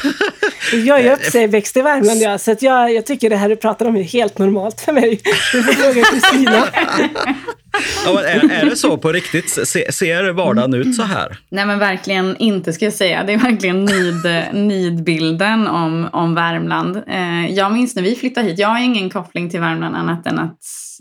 [0.86, 3.96] Jag är uppväxt i Värmland, ja, så jag, jag tycker det här du pratar om
[3.96, 5.22] är helt normalt för mig.
[5.52, 6.68] Du får fråga Kristina.
[8.06, 9.68] Ja, men är, är det så på riktigt?
[9.68, 11.38] Se, ser vardagen ut så här?
[11.50, 13.24] Nej men verkligen inte ska jag säga.
[13.24, 17.04] Det är verkligen nid, nidbilden om, om Värmland.
[17.08, 18.60] Eh, jag minns när vi flyttade hit.
[18.60, 20.58] Jag har ingen koppling till Värmland annat än att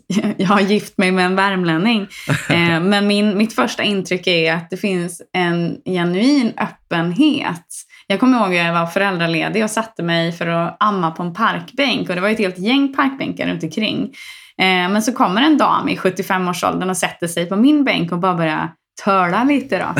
[0.36, 2.08] jag har gift mig med en värmlänning.
[2.48, 7.66] Eh, men min, mitt första intryck är att det finns en genuin öppenhet.
[8.06, 11.34] Jag kommer ihåg att jag var föräldraledig och satte mig för att amma på en
[11.34, 12.08] parkbänk.
[12.08, 14.12] Och det var ett helt gäng parkbänkar runt omkring.
[14.60, 18.18] Eh, men så kommer en dam i 75-årsåldern och sätter sig på min bänk och
[18.18, 18.72] bara börjar
[19.04, 19.84] töla lite då.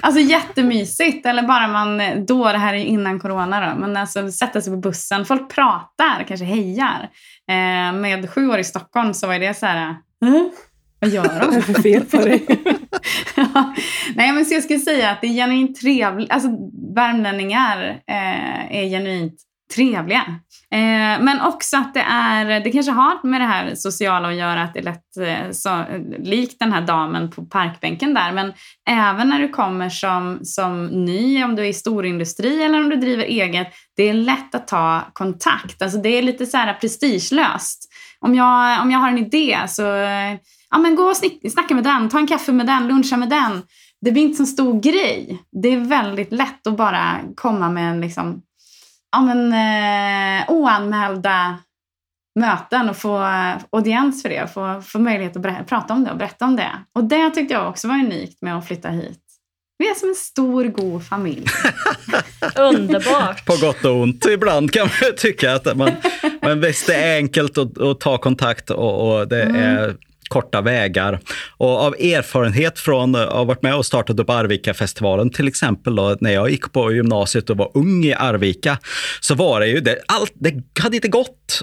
[0.00, 1.26] alltså jättemysigt.
[1.26, 4.76] Eller bara man, då, det här är innan corona då, men alltså sätta sig på
[4.78, 5.24] bussen.
[5.24, 7.08] Folk pratar, kanske hejar.
[7.50, 10.48] Eh, med sju år i Stockholm så var det så här, "Huh?
[10.98, 11.54] vad gör Vad är de?
[11.54, 12.46] det för fel på dig?
[13.36, 13.74] Ja.
[14.14, 16.30] Nej men så jag skulle säga att det är genuint trevligt.
[16.30, 16.48] Alltså
[16.94, 19.34] värmlänningar eh, är genuint
[19.74, 20.24] trevliga.
[20.72, 24.62] Eh, men också att det är, det kanske har med det här sociala att göra
[24.62, 25.84] att det är lätt, eh, så,
[26.18, 28.52] likt den här damen på parkbänken där, men
[28.88, 32.96] även när du kommer som, som ny, om du är i storindustri eller om du
[32.96, 35.82] driver eget, det är lätt att ta kontakt.
[35.82, 37.88] Alltså det är lite så här prestigelöst.
[38.20, 39.82] Om jag, om jag har en idé så,
[40.70, 43.28] ja men gå och snick, snacka med den, ta en kaffe med den, luncha med
[43.28, 43.62] den.
[44.00, 45.42] Det blir inte så stor grej.
[45.62, 48.42] Det är väldigt lätt att bara komma med en liksom,
[49.12, 51.58] ja, men, eh, oanmälda
[52.40, 54.42] möten och få eh, audiens för det.
[54.42, 56.70] Och få, få möjlighet att prata om det och berätta om det.
[56.94, 59.20] Och det tyckte jag också var unikt med att flytta hit.
[59.78, 61.46] Vi är som en stor, god familj.
[62.56, 63.46] Underbart!
[63.46, 64.26] På gott och ont.
[64.26, 65.90] Ibland kan man tycka att man...
[66.40, 69.96] Men visst, det är enkelt att, att ta kontakt och, och det är
[70.30, 71.20] korta vägar.
[71.56, 75.96] Och av erfarenhet från eh, att ha varit med och startat upp Arvika-festivalen till exempel,
[75.96, 78.78] då, när jag gick på gymnasiet och var ung i Arvika,
[79.20, 81.62] så var det ju det, allt, det hade inte gått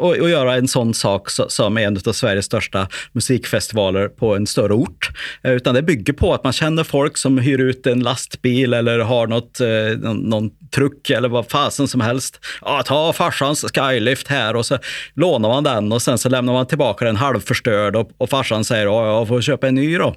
[0.00, 5.10] att, göra en sån sak som en av Sveriges största musikfestivaler på en större ort.
[5.42, 8.98] Eh, utan det bygger på att man känner folk som hyr ut en lastbil eller
[8.98, 12.40] har något, eh, någon truck eller vad fasen som helst.
[12.60, 14.78] Ja, ta farsans skylift här och så
[15.14, 18.86] lånar man den och sen så lämnar man tillbaka den halvförstörd och och, farsan säger
[18.86, 20.14] att jag får köpa en ny då.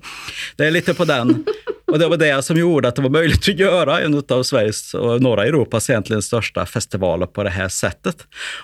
[0.55, 1.45] Det är lite på den.
[1.87, 4.93] Och det var det som gjorde att det var möjligt att göra en av Sveriges
[4.93, 8.15] och norra Europas egentligen största festivaler på det här sättet.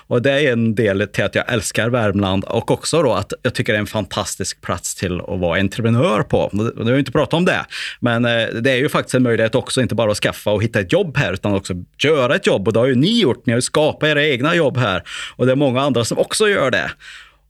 [0.06, 3.54] Och det är en del till att jag älskar Värmland och också då att jag
[3.54, 6.50] tycker det är en fantastisk plats till att vara entreprenör på.
[6.52, 7.66] Nu har vi inte pratat om det,
[8.00, 10.80] men eh, det är ju faktiskt en möjlighet också, inte bara att skaffa och hitta
[10.80, 12.68] ett jobb här, utan också göra ett jobb.
[12.68, 13.46] Och det har ju ni gjort.
[13.46, 15.02] Ni har ju skapat era egna jobb här
[15.36, 16.90] och det är många andra som också gör det.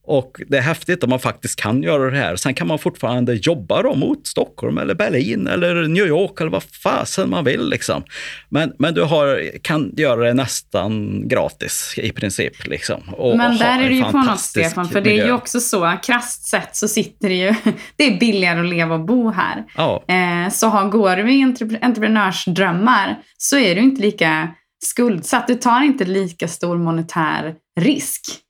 [0.04, 2.36] Och det är häftigt om man faktiskt kan göra det här.
[2.36, 6.62] Sen kan man fortfarande jobba då mot Stockholm eller Berlin eller New York eller vad
[6.62, 7.68] fasen man vill.
[7.68, 8.02] Liksom.
[8.48, 12.66] Men, men du har, kan göra det nästan gratis i princip.
[12.66, 13.02] Liksom,
[13.36, 16.48] men där är det ju på något, Stefan, för det är ju också så, krasst
[16.48, 17.54] sett så sitter det ju,
[17.96, 19.64] det är billigare att leva och bo här.
[19.76, 20.04] Ja.
[20.08, 21.42] Eh, så har, går du i
[21.80, 24.48] entreprenörsdrömmar så är du inte lika
[24.84, 25.46] skuldsatt.
[25.46, 28.41] Du tar inte lika stor monetär risk.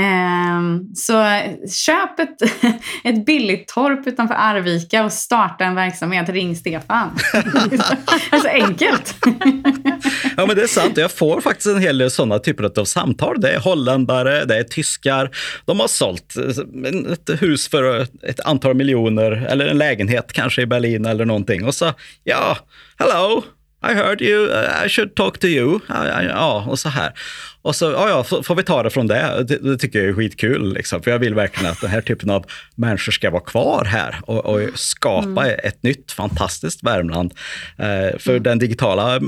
[0.00, 1.40] Um, så
[1.86, 2.42] köp ett,
[3.04, 6.28] ett billigt torp utanför Arvika och starta en verksamhet.
[6.28, 7.18] Ring Stefan.
[7.32, 9.14] det är så enkelt.
[10.36, 10.96] ja, men det är sant.
[10.96, 13.40] Jag får faktiskt en hel del sådana typer av samtal.
[13.40, 15.30] Det är holländare, det är tyskar.
[15.64, 16.34] De har sålt
[17.12, 21.64] ett hus för ett antal miljoner eller en lägenhet kanske i Berlin eller någonting.
[21.64, 21.92] Och så,
[22.24, 22.58] ja,
[22.98, 23.42] hello,
[23.84, 24.50] i heard you,
[24.86, 25.80] I should talk to you.
[26.28, 27.12] Ja, och så här.
[27.62, 29.44] Och så ja, ja, får vi ta det från det.
[29.48, 30.72] Det, det tycker jag är skitkul.
[30.74, 31.02] Liksom.
[31.02, 34.46] För jag vill verkligen att den här typen av människor ska vara kvar här och,
[34.46, 35.60] och skapa mm.
[35.64, 37.34] ett nytt fantastiskt Värmland.
[37.78, 38.42] Eh, för mm.
[38.42, 39.20] den digitala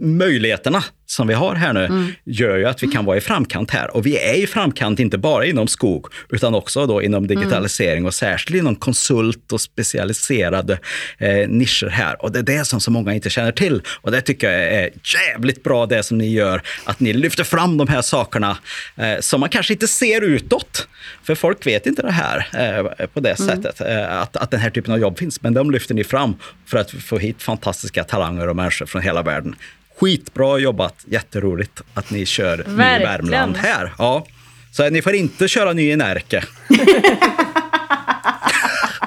[0.00, 2.12] möjligheterna som vi har här nu mm.
[2.24, 3.96] gör ju att vi kan vara i framkant här.
[3.96, 7.36] Och vi är i framkant inte bara inom skog, utan också då inom mm.
[7.36, 10.78] digitalisering och särskilt inom konsult och specialiserade
[11.18, 12.22] eh, nischer här.
[12.22, 13.82] Och det är det som så många inte känner till.
[14.00, 17.76] Och det tycker jag är jävligt bra det som ni gör, att ni lyfter fram
[17.76, 18.58] de här sakerna
[18.96, 20.88] eh, som man kanske inte ser utåt.
[21.22, 23.48] För folk vet inte det här eh, på det mm.
[23.48, 25.42] sättet, eh, att, att den här typen av jobb finns.
[25.42, 26.34] Men de lyfter ni fram
[26.66, 29.56] för att få hit fantastiska talanger och människor från hela världen.
[30.00, 32.98] Skitbra jobbat, jätteroligt att ni kör Verkligen.
[32.98, 33.92] Ny Värmland här.
[33.98, 34.26] Ja.
[34.72, 36.44] Så ni får inte köra Ny i Närke.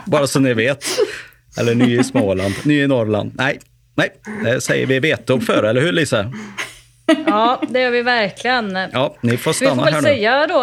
[0.06, 0.86] Bara så ni vet.
[1.58, 3.32] Eller Ny i Småland, Ny i Norrland.
[3.36, 3.60] Nej,
[3.96, 4.10] nej,
[4.44, 6.32] det säger vi veto för, eller hur Lisa?
[7.26, 8.78] Ja, det gör vi verkligen.
[8.92, 10.60] Ja, ni får stanna Vi får väl här säga då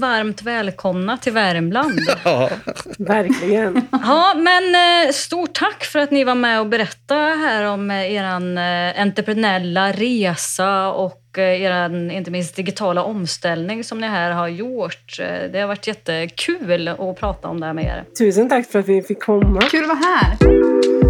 [0.00, 2.00] varmt välkomna till Värmland.
[2.24, 2.50] Ja,
[2.98, 3.82] verkligen.
[3.92, 8.12] Ja, men eh, stort tack för att ni var med och berättade här om eh,
[8.12, 15.16] er eh, entreprenella resa och er inte minst digitala omställning som ni här har gjort.
[15.52, 18.04] Det har varit jättekul att prata om det här med er.
[18.18, 19.60] Tusen tack för att vi fick komma.
[19.60, 21.03] Kul att vara här.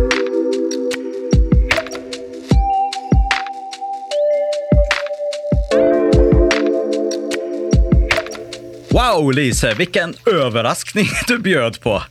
[8.95, 12.03] Wow, Lise, vilken överraskning du bjöd på.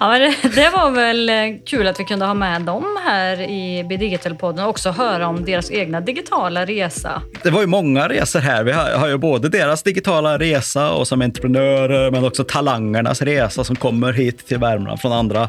[0.00, 1.30] Ja, men det, var väl
[1.66, 5.70] kul att vi kunde ha med dem här i Bidigital-podden och också höra om deras
[5.70, 7.22] egna digitala resa.
[7.42, 8.64] Det var ju många resor här.
[8.64, 13.64] Vi har, har ju både deras digitala resa och som entreprenörer, men också talangernas resa
[13.64, 15.48] som kommer hit till Värmland från andra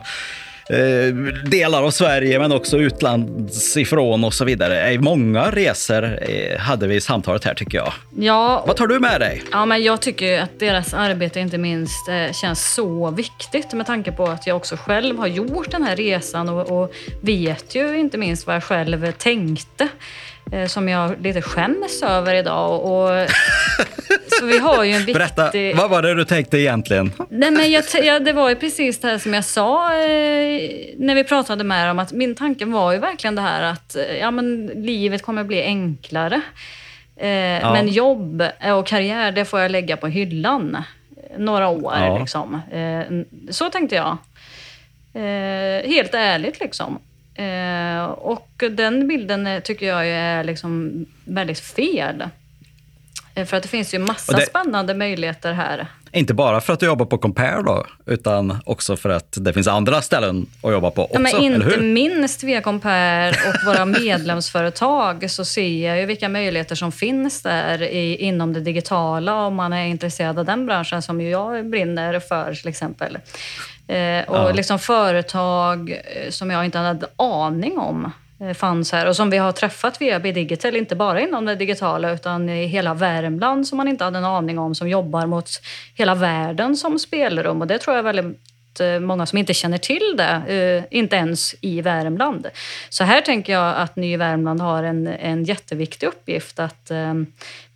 [0.70, 1.14] Eh,
[1.50, 5.00] delar av Sverige men också utlandsifrån och så vidare.
[5.00, 7.94] Många resor eh, hade vi i samtalet här tycker jag.
[8.18, 9.44] Ja, Vad tar du med dig?
[9.52, 14.12] Ja, men jag tycker att deras arbete inte minst eh, känns så viktigt med tanke
[14.12, 18.18] på att jag också själv har gjort den här resan och, och vet ju inte
[18.18, 19.88] minst vad jag själv tänkte
[20.68, 22.82] som jag lite skäms över idag.
[22.86, 23.10] Och,
[24.40, 25.14] så vi har ju en viktig...
[25.14, 27.12] Berätta, vad var det du tänkte egentligen?
[27.30, 30.62] Nej, men jag, ja, det var ju precis det här som jag sa eh,
[30.98, 32.00] när vi pratade med dem.
[32.00, 35.64] Att min tanke var ju verkligen det här att eh, ja, men livet kommer bli
[35.64, 36.42] enklare.
[37.18, 37.74] Eh, ja.
[37.74, 38.44] Men jobb
[38.78, 40.78] och karriär, det får jag lägga på hyllan
[41.38, 41.94] några år.
[41.98, 42.20] Ja.
[42.20, 42.62] Liksom.
[42.72, 43.02] Eh,
[43.50, 44.18] så tänkte jag.
[45.14, 47.00] Eh, helt ärligt liksom.
[47.40, 52.24] Eh, och den bilden tycker jag är liksom väldigt fel.
[53.36, 55.88] Eh, för att det finns ju massa det, spännande möjligheter här.
[56.12, 59.68] Inte bara för att du jobbar på Compare då, utan också för att det finns
[59.68, 65.32] andra ställen att jobba på också, ja, men Inte minst via Compare och våra medlemsföretag
[65.32, 69.74] så ser jag ju vilka möjligheter som finns där i, inom det digitala om man
[69.74, 73.18] är intresserad av den branschen som jag brinner för till exempel.
[73.90, 74.52] Eh, och ja.
[74.52, 78.12] liksom företag eh, som jag inte hade aning om
[78.42, 82.12] Eh, fanns här och som vi har träffat via B-digital, inte bara inom det digitala
[82.12, 85.50] utan i hela Värmland som man inte hade en aning om, som jobbar mot
[85.96, 87.62] hela världen som spelrum.
[87.62, 88.38] Och det tror jag väldigt
[89.02, 92.48] många som inte känner till det, inte ens i Värmland.
[92.90, 96.92] Så här tänker jag att Ny Värmland har en, en jätteviktig uppgift att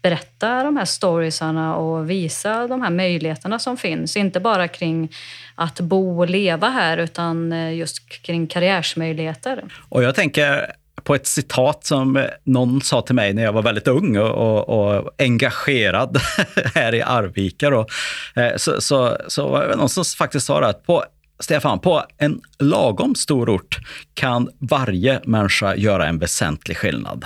[0.04, 4.18] berätta de här storiesarna och visa de här möjligheterna som finns.
[4.18, 5.12] Inte bara kring
[5.56, 9.64] att bo och leva här utan eh, just kring karriärsmöjligheter.
[9.90, 10.72] Och jag tänker
[11.04, 14.70] på ett citat som någon sa till mig när jag var väldigt ung och, och,
[14.70, 16.18] och engagerad
[16.76, 17.70] här i Arvika.
[17.70, 17.88] Då.
[18.36, 21.04] Eh, så, så, så var det någon som faktiskt sa att på
[21.40, 23.80] Stefan, på en lagom stor ort
[24.14, 27.26] kan varje människa göra en väsentlig skillnad.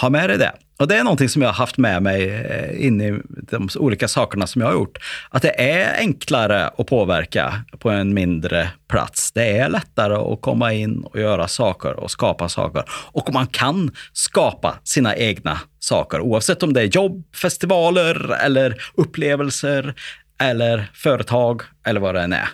[0.00, 0.52] Ha med dig det.
[0.78, 3.20] Och det är någonting som jag har haft med mig eh, in i
[3.50, 4.98] de olika sakerna som jag har gjort.
[5.30, 9.32] Att det är enklare att påverka på en mindre plats.
[9.32, 12.84] Det är lättare att komma in och göra saker och skapa saker.
[12.90, 19.94] Och man kan skapa sina egna saker, oavsett om det är jobb, festivaler eller upplevelser
[20.40, 22.48] eller företag eller vad det än är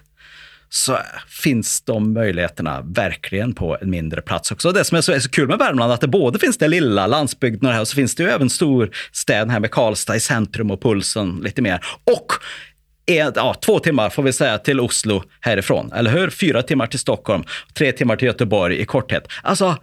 [0.73, 0.99] så
[1.29, 4.73] finns de möjligheterna verkligen på en mindre plats också.
[4.73, 6.69] Det som är så, är så kul med Värmland är att det både finns det
[6.69, 10.17] lilla, landsbygden och det här, och så finns det ju även storstäderna här med Karlstad
[10.17, 11.81] i centrum och pulsen lite mer.
[12.05, 12.27] Och
[13.07, 16.31] en, ja, två timmar får vi säga till Oslo härifrån, eller hur?
[16.31, 17.45] Fyra timmar till Stockholm,
[17.75, 19.29] tre timmar till Göteborg i korthet.
[19.43, 19.77] Alltså,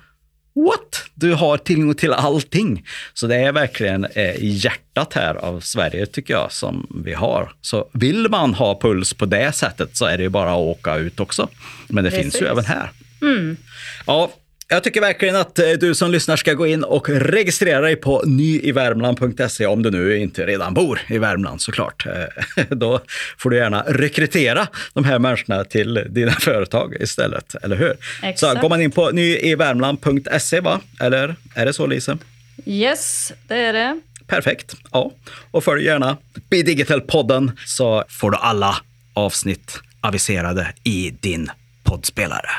[0.66, 1.03] what?
[1.14, 2.86] Du har tillgång till allting.
[3.14, 7.51] Så det är verkligen eh, hjärtat här av Sverige tycker jag som vi har.
[7.62, 10.95] Så vill man ha puls på det sättet så är det ju bara att åka
[10.95, 11.49] ut också.
[11.88, 12.24] Men det Precis.
[12.24, 12.91] finns ju även här.
[13.22, 13.58] Mm.
[14.05, 14.32] Ja,
[14.70, 18.24] jag tycker verkligen att eh, du som lyssnar ska gå in och registrera dig på
[18.26, 22.05] nyivärmland.se om du nu inte redan bor i Värmland såklart.
[22.05, 23.01] Eh, då
[23.38, 27.97] får du gärna rekrytera de här människorna till dina företag istället, eller hur?
[28.24, 28.39] Exakt.
[28.39, 30.82] Så går man in på nyivärmland.se, va?
[30.99, 32.18] Eller är det så Lisa?
[32.65, 33.99] Yes, det är det.
[34.28, 34.76] Perfekt.
[34.91, 35.11] Ja,
[35.51, 36.18] och följ gärna
[36.49, 38.78] Be Digital-podden så får du alla
[39.13, 41.51] avsnitt aviserade i din
[41.84, 42.49] poddspelare.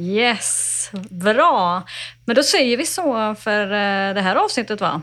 [0.00, 1.82] Yes, bra.
[2.24, 5.02] Men då säger vi så för eh, det här avsnittet va?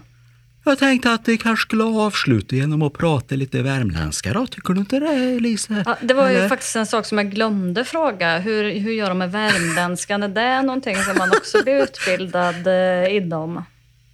[0.66, 4.48] Jag tänkte att vi kanske skulle avsluta genom att prata lite värmländska då.
[4.48, 5.84] Tycker du inte det Lisa?
[5.86, 6.44] Ja, det var Eller?
[6.44, 8.38] ju faktiskt en sak som jag glömde fråga.
[8.38, 10.24] Hur, hur gör de med värmländskan?
[10.24, 13.64] Är det någonting som man också blir utbildad eh, inom?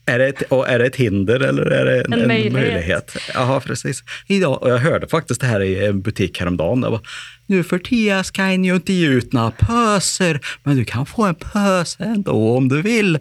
[0.06, 2.54] Är det, ett, och är det ett hinder eller är det en, en, möjlighet?
[2.54, 3.18] möjlighet?
[3.34, 4.04] Jaha, precis.
[4.28, 6.82] Idag, och jag hörde faktiskt det här i en butik häromdagen.
[6.82, 7.02] Det var,
[7.46, 11.24] nu för tiden ska en ju inte ge ut några pöser, men du kan få
[11.24, 13.20] en pöse ändå om du vill.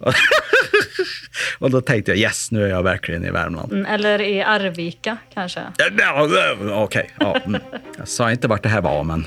[1.58, 3.72] och då tänkte jag yes, nu är jag verkligen i Värmland.
[3.72, 5.60] Mm, eller i Arvika kanske?
[5.98, 7.04] Ja, Okej, okay.
[7.18, 7.60] ja, mm.
[7.98, 9.20] jag sa inte vart det här var, men...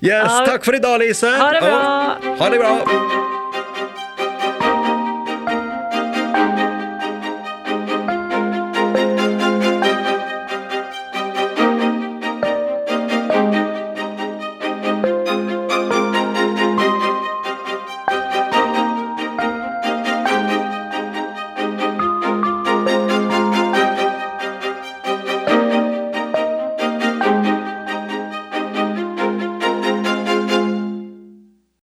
[0.00, 0.44] yes, ja.
[0.46, 1.26] tack för idag Lisa.
[1.26, 2.18] Ha det bra.
[2.38, 2.88] Ha det bra.